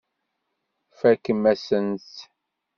Tfakem-asent-tt. 0.91 2.17